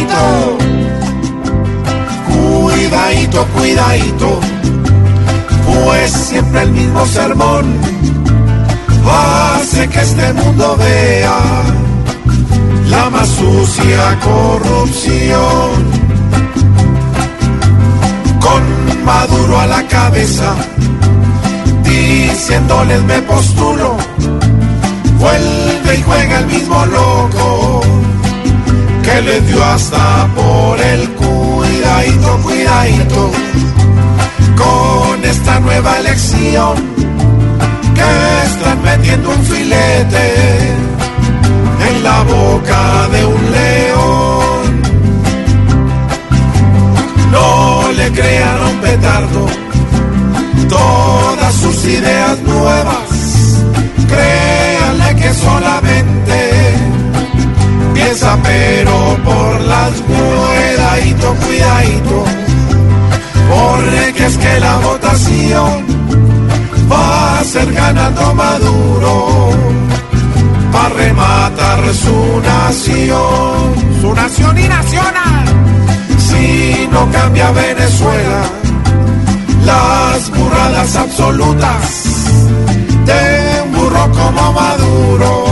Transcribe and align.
Cuidadito, 0.00 0.56
cuidadito, 2.32 3.46
cuidadito, 3.48 4.40
pues 5.66 6.10
siempre 6.10 6.62
el 6.62 6.70
mismo 6.70 7.04
sermón 7.04 7.66
hace 9.06 9.88
que 9.88 10.00
este 10.00 10.32
mundo 10.32 10.76
vea 10.78 11.38
la 12.88 13.10
más 13.10 13.28
sucia 13.28 14.18
corrupción. 14.20 16.00
Con 18.40 19.04
Maduro 19.04 19.60
a 19.60 19.66
la 19.66 19.86
cabeza, 19.86 20.54
diciéndoles 21.82 23.02
me 23.02 23.20
postulo, 23.22 23.96
vuelve 25.18 25.94
y 25.98 26.02
juega 26.02 26.38
el 26.38 26.46
mismo 26.46 26.86
loco 26.86 27.69
le 29.22 29.40
dio 29.42 29.62
hasta 29.64 30.26
por 30.34 30.80
el 30.80 31.08
cuidadito, 31.10 32.38
cuidadito, 32.42 33.30
con 34.56 35.24
esta 35.24 35.60
nueva 35.60 35.98
elección 35.98 36.74
que 37.94 38.46
están 38.46 38.82
metiendo 38.82 39.30
un 39.30 39.42
filete 39.44 40.26
en 41.88 42.04
la 42.04 42.22
boca 42.22 43.08
de 43.12 43.26
un 43.26 43.50
león. 43.58 44.82
No 47.30 47.92
le 47.92 48.10
crean 48.12 48.60
un 48.70 48.76
petardo 48.80 49.46
todas 50.68 51.54
sus 51.54 51.84
ideas 51.84 52.40
nuevas, 52.42 53.64
créanle 54.08 55.16
que 55.20 55.34
solamente 55.34 56.80
piensa 57.92 58.38
pero 58.42 58.89
cuidadito, 61.60 61.60
cuidadito, 61.60 62.24
porque 63.48 64.26
es 64.26 64.36
que 64.38 64.60
la 64.60 64.76
votación 64.78 65.84
va 66.90 67.38
a 67.38 67.44
ser 67.44 67.72
ganando 67.72 68.34
Maduro 68.34 69.50
para 70.72 70.88
rematar 70.90 71.94
su 71.94 72.40
nación, 72.40 74.00
su 74.00 74.14
nación 74.14 74.58
y 74.58 74.68
nacional. 74.68 75.44
Si 76.18 76.88
no 76.92 77.10
cambia 77.10 77.50
Venezuela, 77.50 78.42
las 79.64 80.30
burradas 80.30 80.96
absolutas 80.96 82.04
de 83.04 83.62
un 83.64 83.72
burro 83.72 84.10
como 84.12 84.52
Maduro 84.52 85.44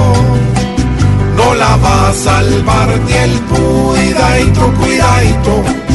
no 1.36 1.55
la 1.55 1.77
va 1.77 2.09
a 2.09 2.12
salvar 2.12 2.89
ni 3.06 3.12
el 3.12 3.41
cuidadito, 3.42 4.73
cuidadito. 4.81 5.88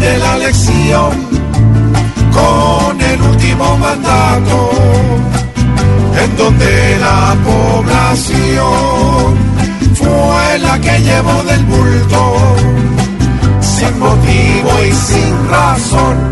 De 0.00 0.18
la 0.18 0.38
lección 0.38 1.10
con 2.32 3.00
el 3.00 3.20
último 3.20 3.76
mandato, 3.76 4.70
en 6.22 6.36
donde 6.36 6.98
la 6.98 7.36
población 7.44 8.70
fue 9.94 10.58
la 10.60 10.80
que 10.80 10.98
llevó 11.00 11.42
del 11.44 11.64
bulto, 11.64 12.34
sin 13.60 13.98
motivo 13.98 14.70
y 14.88 14.92
sin 14.92 15.48
razón 15.50 16.29